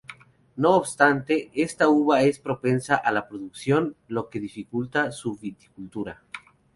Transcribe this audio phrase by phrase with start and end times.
[0.55, 6.23] No obstante, esta uva es propensa a la pudrición, lo que dificulta su viticultura.